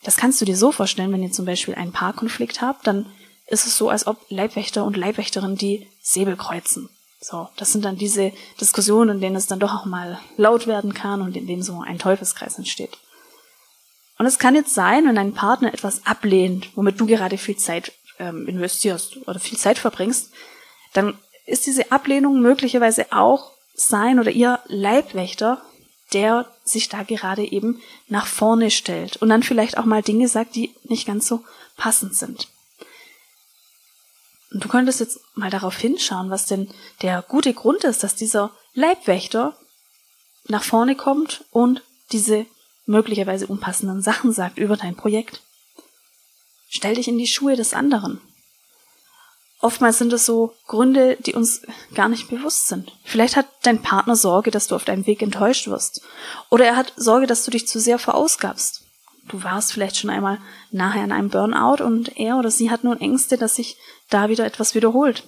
Das 0.03 0.17
kannst 0.17 0.39
du 0.41 0.45
dir 0.45 0.55
so 0.55 0.71
vorstellen, 0.71 1.11
wenn 1.11 1.23
ihr 1.23 1.31
zum 1.31 1.45
Beispiel 1.45 1.75
einen 1.75 1.91
Paarkonflikt 1.91 2.61
habt, 2.61 2.87
dann 2.87 3.05
ist 3.47 3.65
es 3.65 3.77
so, 3.77 3.89
als 3.89 4.07
ob 4.07 4.17
Leibwächter 4.29 4.83
und 4.83 4.97
Leibwächterin 4.97 5.55
die 5.55 5.87
Säbel 6.01 6.35
kreuzen. 6.35 6.89
So, 7.19 7.49
das 7.57 7.71
sind 7.71 7.83
dann 7.83 7.97
diese 7.97 8.31
Diskussionen, 8.61 9.15
in 9.15 9.21
denen 9.21 9.35
es 9.35 9.47
dann 9.47 9.59
doch 9.59 9.73
auch 9.73 9.85
mal 9.85 10.19
laut 10.37 10.67
werden 10.67 10.93
kann 10.93 11.21
und 11.21 11.35
in 11.35 11.47
dem 11.47 11.61
so 11.61 11.81
ein 11.81 11.99
Teufelskreis 11.99 12.57
entsteht. 12.57 12.97
Und 14.17 14.25
es 14.25 14.39
kann 14.39 14.55
jetzt 14.55 14.73
sein, 14.73 15.07
wenn 15.07 15.15
dein 15.15 15.33
Partner 15.33 15.73
etwas 15.73 16.05
ablehnt, 16.05 16.69
womit 16.75 16.99
du 16.99 17.05
gerade 17.05 17.37
viel 17.37 17.57
Zeit 17.57 17.91
ähm, 18.19 18.47
investierst 18.47 19.17
oder 19.27 19.39
viel 19.39 19.57
Zeit 19.57 19.77
verbringst, 19.77 20.31
dann 20.93 21.17
ist 21.45 21.65
diese 21.65 21.91
Ablehnung 21.91 22.41
möglicherweise 22.41 23.11
auch 23.11 23.51
sein 23.73 24.19
oder 24.19 24.31
ihr 24.31 24.59
Leibwächter, 24.65 25.61
der 26.13 26.47
sich 26.63 26.89
da 26.89 27.03
gerade 27.03 27.43
eben 27.43 27.81
nach 28.07 28.25
vorne 28.25 28.71
stellt 28.71 29.17
und 29.17 29.29
dann 29.29 29.43
vielleicht 29.43 29.77
auch 29.77 29.85
mal 29.85 30.01
Dinge 30.01 30.27
sagt, 30.27 30.55
die 30.55 30.73
nicht 30.83 31.05
ganz 31.05 31.27
so 31.27 31.43
passend 31.75 32.15
sind. 32.15 32.47
Und 34.51 34.63
du 34.63 34.69
könntest 34.69 34.99
jetzt 34.99 35.19
mal 35.35 35.49
darauf 35.49 35.77
hinschauen, 35.77 36.29
was 36.29 36.45
denn 36.45 36.69
der 37.01 37.21
gute 37.21 37.53
Grund 37.53 37.83
ist, 37.83 38.03
dass 38.03 38.15
dieser 38.15 38.51
Leibwächter 38.73 39.57
nach 40.47 40.63
vorne 40.63 40.95
kommt 40.95 41.43
und 41.51 41.83
diese 42.11 42.45
möglicherweise 42.87 43.47
unpassenden 43.47 44.01
Sachen 44.01 44.33
sagt 44.33 44.57
über 44.57 44.77
dein 44.77 44.95
Projekt. 44.95 45.41
Stell 46.69 46.95
dich 46.95 47.07
in 47.07 47.17
die 47.17 47.27
Schuhe 47.27 47.55
des 47.55 47.73
anderen. 47.73 48.19
Oftmals 49.59 49.97
sind 49.97 50.13
es 50.13 50.25
so 50.25 50.53
Gründe, 50.67 51.17
die 51.19 51.33
uns 51.33 51.61
gar 51.95 52.09
nicht 52.09 52.29
bewusst 52.29 52.67
sind. 52.67 52.91
Vielleicht 53.03 53.35
hat 53.35 53.47
dein 53.63 53.81
Partner 53.81 54.15
Sorge, 54.15 54.51
dass 54.51 54.67
du 54.67 54.75
auf 54.75 54.85
deinem 54.85 55.07
Weg 55.07 55.21
enttäuscht 55.21 55.67
wirst. 55.67 56.01
Oder 56.49 56.65
er 56.65 56.75
hat 56.75 56.93
Sorge, 56.95 57.25
dass 57.25 57.43
du 57.43 57.51
dich 57.51 57.67
zu 57.67 57.79
sehr 57.79 57.97
verausgabst. 57.97 58.83
Du 59.27 59.43
warst 59.43 59.73
vielleicht 59.73 59.97
schon 59.97 60.09
einmal 60.09 60.37
nachher 60.71 61.03
an 61.03 61.11
einem 61.11 61.29
Burnout 61.29 61.83
und 61.83 62.17
er 62.17 62.37
oder 62.37 62.51
sie 62.51 62.69
hat 62.69 62.83
nun 62.83 63.01
Ängste, 63.01 63.37
dass 63.37 63.55
sich 63.55 63.77
da 64.09 64.29
wieder 64.29 64.45
etwas 64.45 64.75
wiederholt. 64.75 65.23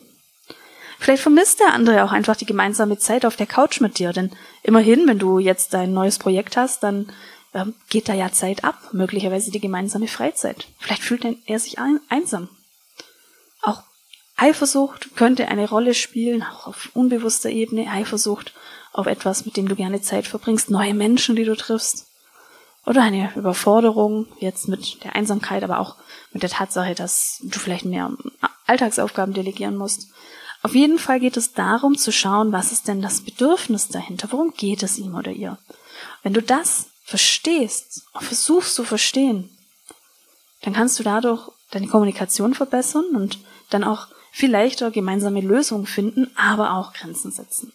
Vielleicht 1.00 1.24
vermisst 1.24 1.60
der 1.60 1.74
andere 1.74 2.04
auch 2.04 2.12
einfach 2.12 2.36
die 2.36 2.46
gemeinsame 2.46 2.98
Zeit 2.98 3.26
auf 3.26 3.36
der 3.36 3.48
Couch 3.48 3.82
mit 3.82 4.00
dir, 4.00 4.14
denn 4.14 4.32
immerhin, 4.64 5.08
wenn 5.08 5.20
du 5.20 5.40
jetzt 5.40 5.74
dein 5.74 5.94
neues 5.94 6.20
Projekt 6.20 6.56
hast, 6.56 6.84
dann 6.84 7.12
äh, 7.54 7.66
geht 7.90 8.10
da 8.10 8.14
ja 8.14 8.32
Zeit 8.32 8.64
ab, 8.64 8.94
möglicherweise 8.94 9.52
die 9.52 9.60
gemeinsame 9.60 10.08
Freizeit. 10.08 10.68
Vielleicht 10.78 11.04
fühlt 11.04 11.26
er 11.46 11.60
sich 11.60 11.80
ein, 11.80 12.00
einsam. 12.10 12.50
Auch 13.62 13.84
Eifersucht 14.38 15.16
könnte 15.16 15.48
eine 15.48 15.70
Rolle 15.70 15.94
spielen, 15.94 16.44
auch 16.44 16.68
auf 16.68 16.90
unbewusster 16.94 17.50
Ebene, 17.50 17.90
Eifersucht 17.90 18.54
auf 18.94 19.06
etwas, 19.06 19.46
mit 19.46 19.58
dem 19.58 19.68
du 19.68 19.76
gerne 19.76 20.02
Zeit 20.02 20.28
verbringst, 20.28 20.70
neue 20.70 20.94
Menschen, 20.94 21.36
die 21.36 21.46
du 21.46 21.56
triffst. 21.56 22.08
Oder 22.86 23.04
eine 23.04 23.32
Überforderung, 23.36 24.28
jetzt 24.40 24.68
mit 24.68 25.04
der 25.04 25.16
Einsamkeit, 25.16 25.64
aber 25.64 25.80
auch 25.80 25.96
mit 26.32 26.44
der 26.44 26.50
Tatsache, 26.50 26.96
dass 26.96 27.40
du 27.44 27.60
vielleicht 27.60 27.86
mehr 27.86 28.12
Alltagsaufgaben 28.66 29.34
delegieren 29.34 29.76
musst. 29.76 30.08
Auf 30.62 30.76
jeden 30.76 31.00
Fall 31.00 31.20
geht 31.20 31.38
es 31.38 31.54
darum 31.54 31.98
zu 31.98 32.12
schauen, 32.12 32.52
was 32.52 32.72
ist 32.72 32.88
denn 32.88 33.02
das 33.02 33.22
Bedürfnis 33.22 33.88
dahinter? 33.90 34.30
Worum 34.32 34.54
geht 34.54 34.84
es 34.84 34.98
ihm 34.98 35.16
oder 35.16 35.32
ihr? 35.32 35.58
Wenn 36.24 36.34
du 36.34 36.42
das 36.42 36.88
verstehst 37.10 38.04
versuchst 38.20 38.76
zu 38.76 38.84
verstehen, 38.84 39.50
dann 40.62 40.74
kannst 40.74 41.00
du 41.00 41.04
dadurch 41.04 41.50
deine 41.72 41.88
Kommunikation 41.88 42.54
verbessern 42.54 43.16
und 43.16 43.40
dann 43.72 43.84
auch 43.84 44.08
viel 44.32 44.52
leichter 44.52 44.92
gemeinsame 44.92 45.42
Lösungen 45.42 45.88
finden, 45.88 46.30
aber 46.36 46.74
auch 46.74 46.94
Grenzen 46.94 47.32
setzen. 47.32 47.74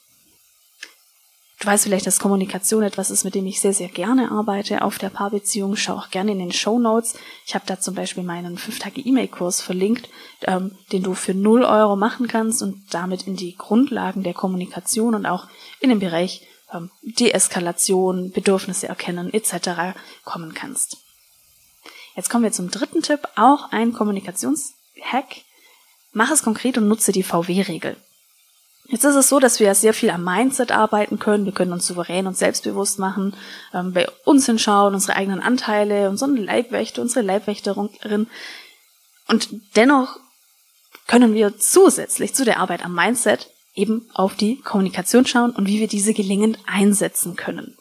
Du 1.58 1.66
weißt 1.66 1.84
vielleicht, 1.84 2.06
dass 2.06 2.20
Kommunikation 2.20 2.84
etwas 2.84 3.10
ist, 3.10 3.24
mit 3.24 3.34
dem 3.34 3.46
ich 3.46 3.60
sehr, 3.60 3.72
sehr 3.72 3.88
gerne 3.88 4.30
arbeite 4.30 4.82
auf 4.82 4.98
der 4.98 5.08
Paarbeziehung. 5.08 5.74
Schau 5.74 5.94
auch 5.94 6.10
gerne 6.10 6.32
in 6.32 6.38
den 6.38 6.52
Show 6.52 6.78
Notes. 6.78 7.14
Ich 7.46 7.54
habe 7.56 7.64
da 7.66 7.80
zum 7.80 7.94
Beispiel 7.94 8.22
meinen 8.22 8.58
5-Tage-E-Mail-Kurs 8.58 9.62
verlinkt, 9.62 10.08
ähm, 10.42 10.76
den 10.92 11.02
du 11.02 11.14
für 11.14 11.34
0 11.34 11.64
Euro 11.64 11.96
machen 11.96 12.28
kannst 12.28 12.62
und 12.62 12.82
damit 12.90 13.26
in 13.26 13.34
die 13.34 13.56
Grundlagen 13.56 14.22
der 14.22 14.34
Kommunikation 14.34 15.14
und 15.14 15.26
auch 15.26 15.48
in 15.80 15.88
den 15.88 16.00
Bereich 16.00 16.46
ähm, 16.74 16.90
Deeskalation, 17.02 18.30
Bedürfnisse 18.32 18.88
erkennen 18.88 19.32
etc. 19.32 19.96
kommen 20.24 20.54
kannst. 20.54 20.98
Jetzt 22.16 22.30
kommen 22.30 22.44
wir 22.44 22.52
zum 22.52 22.70
dritten 22.70 23.02
Tipp, 23.02 23.20
auch 23.36 23.72
ein 23.72 23.92
Kommunikationshack. 23.92 25.42
Mach 26.12 26.30
es 26.30 26.42
konkret 26.42 26.78
und 26.78 26.88
nutze 26.88 27.12
die 27.12 27.24
VW-Regel. 27.24 27.96
Jetzt 28.86 29.04
ist 29.04 29.14
es 29.14 29.28
so, 29.28 29.40
dass 29.40 29.60
wir 29.60 29.74
sehr 29.74 29.94
viel 29.94 30.10
am 30.10 30.24
Mindset 30.24 30.70
arbeiten 30.70 31.18
können. 31.18 31.46
Wir 31.46 31.52
können 31.52 31.72
uns 31.72 31.86
souverän 31.86 32.26
und 32.26 32.36
selbstbewusst 32.36 32.98
machen, 32.98 33.34
ähm, 33.72 33.92
bei 33.92 34.06
uns 34.24 34.46
hinschauen, 34.46 34.94
unsere 34.94 35.16
eigenen 35.16 35.40
Anteile, 35.40 36.10
unseren 36.10 36.36
Leibwächter, 36.36 37.00
unsere 37.00 37.24
Leibwächterin. 37.24 38.28
Und 39.26 39.48
dennoch 39.74 40.18
können 41.06 41.34
wir 41.34 41.58
zusätzlich 41.58 42.34
zu 42.34 42.44
der 42.44 42.60
Arbeit 42.60 42.84
am 42.84 42.94
Mindset 42.94 43.50
eben 43.74 44.08
auf 44.14 44.34
die 44.34 44.60
Kommunikation 44.60 45.26
schauen 45.26 45.50
und 45.50 45.66
wie 45.66 45.80
wir 45.80 45.88
diese 45.88 46.14
gelingend 46.14 46.58
einsetzen 46.66 47.36
können. 47.36 47.76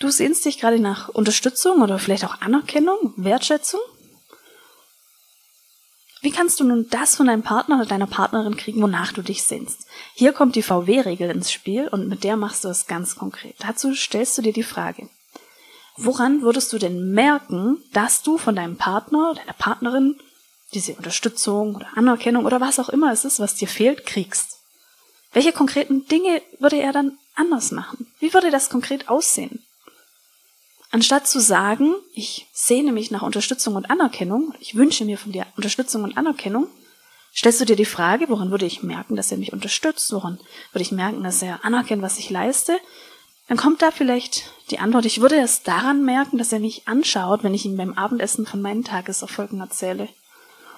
Du 0.00 0.10
sehnst 0.10 0.44
dich 0.44 0.58
gerade 0.58 0.80
nach 0.80 1.08
Unterstützung 1.08 1.80
oder 1.82 1.98
vielleicht 1.98 2.24
auch 2.24 2.40
Anerkennung, 2.40 3.14
Wertschätzung? 3.16 3.80
Wie 6.20 6.30
kannst 6.30 6.58
du 6.58 6.64
nun 6.64 6.88
das 6.88 7.16
von 7.16 7.26
deinem 7.26 7.42
Partner 7.42 7.76
oder 7.76 7.86
deiner 7.86 8.06
Partnerin 8.06 8.56
kriegen, 8.56 8.80
wonach 8.80 9.12
du 9.12 9.20
dich 9.20 9.42
sehnst? 9.42 9.86
Hier 10.14 10.32
kommt 10.32 10.56
die 10.56 10.62
VW-Regel 10.62 11.30
ins 11.30 11.52
Spiel 11.52 11.86
und 11.88 12.08
mit 12.08 12.24
der 12.24 12.36
machst 12.36 12.64
du 12.64 12.68
es 12.68 12.86
ganz 12.86 13.14
konkret. 13.14 13.56
Dazu 13.58 13.94
stellst 13.94 14.36
du 14.38 14.42
dir 14.42 14.54
die 14.54 14.62
Frage, 14.62 15.08
woran 15.98 16.40
würdest 16.40 16.72
du 16.72 16.78
denn 16.78 17.12
merken, 17.12 17.76
dass 17.92 18.22
du 18.22 18.38
von 18.38 18.56
deinem 18.56 18.76
Partner, 18.76 19.34
deiner 19.34 19.52
Partnerin 19.52 20.18
diese 20.72 20.94
Unterstützung 20.94 21.76
oder 21.76 21.88
Anerkennung 21.94 22.46
oder 22.46 22.60
was 22.60 22.80
auch 22.80 22.88
immer 22.88 23.12
es 23.12 23.24
ist, 23.24 23.38
was 23.38 23.54
dir 23.54 23.68
fehlt, 23.68 24.06
kriegst? 24.06 24.53
Welche 25.34 25.52
konkreten 25.52 26.06
Dinge 26.06 26.40
würde 26.58 26.80
er 26.80 26.92
dann 26.92 27.18
anders 27.34 27.72
machen? 27.72 28.06
Wie 28.20 28.32
würde 28.32 28.50
das 28.50 28.70
konkret 28.70 29.08
aussehen? 29.08 29.62
Anstatt 30.90 31.26
zu 31.26 31.40
sagen, 31.40 31.92
ich 32.14 32.46
sehne 32.52 32.92
mich 32.92 33.10
nach 33.10 33.22
Unterstützung 33.22 33.74
und 33.74 33.90
Anerkennung, 33.90 34.54
ich 34.60 34.76
wünsche 34.76 35.04
mir 35.04 35.18
von 35.18 35.32
dir 35.32 35.44
Unterstützung 35.56 36.04
und 36.04 36.16
Anerkennung, 36.16 36.68
stellst 37.34 37.60
du 37.60 37.64
dir 37.64 37.74
die 37.74 37.84
Frage, 37.84 38.28
woran 38.28 38.52
würde 38.52 38.64
ich 38.64 38.84
merken, 38.84 39.16
dass 39.16 39.32
er 39.32 39.38
mich 39.38 39.52
unterstützt, 39.52 40.12
woran 40.12 40.38
würde 40.72 40.82
ich 40.82 40.92
merken, 40.92 41.24
dass 41.24 41.42
er 41.42 41.64
anerkennt, 41.64 42.00
was 42.00 42.20
ich 42.20 42.30
leiste, 42.30 42.78
dann 43.48 43.56
kommt 43.58 43.82
da 43.82 43.90
vielleicht 43.90 44.44
die 44.70 44.78
Antwort, 44.78 45.04
ich 45.04 45.20
würde 45.20 45.40
es 45.40 45.64
daran 45.64 46.04
merken, 46.04 46.38
dass 46.38 46.52
er 46.52 46.60
mich 46.60 46.86
anschaut, 46.86 47.42
wenn 47.42 47.54
ich 47.54 47.66
ihm 47.66 47.76
beim 47.76 47.94
Abendessen 47.94 48.46
von 48.46 48.62
meinen 48.62 48.84
Tageserfolgen 48.84 49.60
erzähle. 49.60 50.08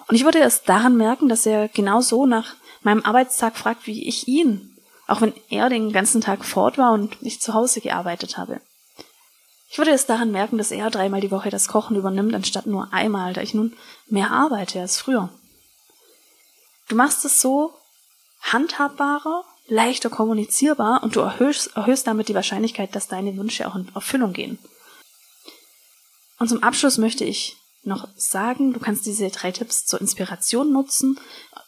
Und 0.09 0.17
ich 0.17 0.25
würde 0.25 0.41
es 0.41 0.63
daran 0.63 0.97
merken, 0.97 1.29
dass 1.29 1.45
er 1.45 1.69
genauso 1.69 2.25
nach 2.25 2.55
meinem 2.87 3.05
Arbeitstag 3.05 3.59
fragt, 3.59 3.87
wie 3.87 4.09
ich 4.09 4.27
ihn, 4.29 4.79
auch 5.07 5.21
wenn 5.21 5.35
er 5.51 5.69
den 5.69 5.93
ganzen 5.93 6.21
Tag 6.21 6.45
fort 6.45 6.79
war 6.79 6.93
und 6.93 7.19
ich 7.21 7.41
zu 7.43 7.53
Hause 7.53 7.81
gearbeitet 7.81 8.39
habe. 8.39 8.61
Ich 9.69 9.77
würde 9.77 9.91
es 9.91 10.07
daran 10.07 10.31
merken, 10.31 10.57
dass 10.57 10.71
er 10.71 10.89
dreimal 10.91 11.21
die 11.21 11.33
Woche 11.33 11.51
das 11.51 11.69
Kochen 11.69 11.97
übernimmt, 11.97 12.35
anstatt 12.35 12.67
nur 12.67 12.93
einmal, 12.95 13.33
da 13.33 13.43
ich 13.43 13.53
nun 13.53 13.77
mehr 14.07 14.31
arbeite 14.31 14.81
als 14.81 14.97
früher. 14.97 15.29
Du 16.89 16.95
machst 16.95 17.25
es 17.25 17.41
so 17.41 17.75
handhabbarer, 18.41 19.45
leichter 19.67 20.09
kommunizierbar 20.09 21.03
und 21.03 21.17
du 21.17 21.21
erhöhst, 21.21 21.77
erhöhst 21.77 22.07
damit 22.07 22.29
die 22.29 22.37
Wahrscheinlichkeit, 22.37 22.95
dass 22.95 23.09
deine 23.09 23.37
Wünsche 23.37 23.67
auch 23.67 23.75
in 23.75 23.91
Erfüllung 23.95 24.33
gehen. 24.33 24.59
Und 26.39 26.49
zum 26.49 26.63
Abschluss 26.63 26.99
möchte 26.99 27.25
ich 27.25 27.57
noch 27.87 28.09
sagen, 28.17 28.73
du 28.73 28.81
kannst 28.81 29.07
diese 29.07 29.29
drei 29.31 29.53
Tipps 29.53 29.87
zur 29.87 30.01
Inspiration 30.01 30.73
nutzen, 30.73 31.19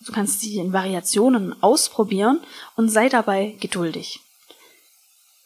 du 0.04 0.12
kannst 0.12 0.40
sie 0.40 0.56
in 0.56 0.72
Variationen 0.72 1.60
ausprobieren 1.62 2.40
und 2.76 2.88
sei 2.88 3.08
dabei 3.08 3.56
geduldig 3.60 4.20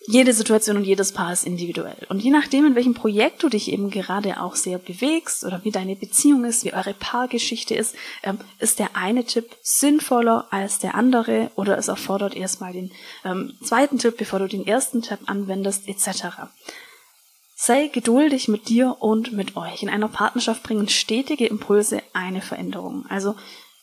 jede 0.06 0.32
Situation 0.32 0.76
und 0.76 0.84
jedes 0.84 1.12
Paar 1.12 1.32
ist 1.32 1.44
individuell. 1.44 2.06
Und 2.08 2.20
je 2.22 2.30
nachdem, 2.30 2.66
in 2.66 2.74
welchem 2.74 2.94
Projekt 2.94 3.42
du 3.42 3.48
dich 3.48 3.70
eben 3.70 3.90
gerade 3.90 4.40
auch 4.40 4.56
sehr 4.56 4.78
bewegst 4.78 5.44
oder 5.44 5.60
wie 5.64 5.70
deine 5.70 5.96
Beziehung 5.96 6.44
ist, 6.44 6.64
wie 6.64 6.74
eure 6.74 6.94
Paargeschichte 6.94 7.74
ist, 7.74 7.94
ähm, 8.22 8.38
ist 8.58 8.78
der 8.78 8.96
eine 8.96 9.24
Tipp 9.24 9.56
sinnvoller 9.62 10.48
als 10.50 10.78
der 10.78 10.94
andere 10.94 11.50
oder 11.54 11.78
es 11.78 11.88
erfordert 11.88 12.34
erstmal 12.34 12.72
den 12.72 12.90
ähm, 13.24 13.54
zweiten 13.62 13.98
Tipp, 13.98 14.16
bevor 14.16 14.40
du 14.40 14.48
den 14.48 14.66
ersten 14.66 15.02
Tipp 15.02 15.18
anwendest, 15.26 15.88
etc. 15.88 16.48
Sei 17.64 17.86
geduldig 17.86 18.48
mit 18.48 18.68
dir 18.68 18.96
und 18.98 19.30
mit 19.34 19.56
euch. 19.56 19.84
In 19.84 19.88
einer 19.88 20.08
Partnerschaft 20.08 20.64
bringen 20.64 20.88
stetige 20.88 21.46
Impulse 21.46 22.02
eine 22.12 22.40
Veränderung. 22.40 23.06
Also 23.08 23.36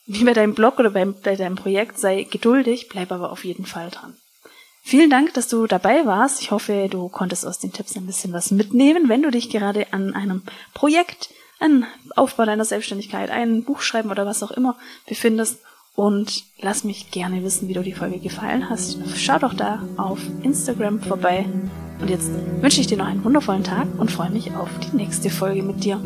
wie 0.06 0.26
bei 0.26 0.34
deinem 0.34 0.54
Blog 0.54 0.80
oder 0.80 0.90
bei, 0.90 1.06
deinem 1.06 1.56
Projekt, 1.56 1.98
sei 1.98 2.24
geduldig, 2.24 2.90
bleib 2.90 3.10
aber 3.14 3.32
auf 3.32 3.46
jeden 3.46 3.66
Fall 3.66 3.90
dran. 3.90 4.18
Vielen 4.84 5.10
Dank, 5.10 5.34
dass 5.34 5.48
du 5.48 5.66
dabei 5.66 6.06
warst. 6.06 6.42
Ich 6.42 6.52
hoffe, 6.52 6.90
du 6.90 7.08
konntest 7.08 7.46
aus 7.46 7.60
den 7.60 7.72
Tipps 7.72 7.96
ein 7.96 8.06
bisschen 8.06 8.34
was 8.34 8.52
mitnehmen, 8.52 9.08
wenn 9.08 9.22
du 9.22 9.32
dich 9.32 9.50
gerade 9.50 9.94
an 9.94 10.14
einem 10.14 10.42
Projekt, 10.74 11.30
an 11.60 11.88
Aufbau 12.18 12.44
deiner 12.44 12.66
Selbstständigkeit, 12.66 13.30
ein 13.30 13.64
Buch 13.64 13.80
schreiben 13.80 14.12
oder 14.12 14.26
was 14.26 14.44
auch 14.44 14.52
immer 14.52 14.76
befindest. 15.08 15.62
Und 15.96 16.44
lass 16.60 16.84
mich 16.84 17.12
gerne 17.12 17.46
wissen, 17.46 17.70
wie 17.70 17.74
du 17.76 17.82
die 17.82 17.94
Folge 17.94 18.20
gefallen 18.20 18.70
hast. 18.70 18.98
Schau 19.16 19.40
doch 19.40 19.54
da 19.54 19.88
auf 19.96 20.20
Instagram 20.44 21.00
vorbei. 21.00 21.46
Und 22.00 22.10
jetzt 22.10 22.32
wünsche 22.62 22.82
ich 22.82 22.88
dir 22.88 22.98
noch 22.98 23.08
einen 23.08 23.24
wundervollen 23.24 23.64
Tag 23.64 23.88
und 23.98 24.12
freue 24.12 24.30
mich 24.30 24.56
auf 24.56 24.70
die 24.80 24.96
nächste 24.96 25.30
Folge 25.30 25.64
mit 25.64 25.84
dir. 25.84 26.00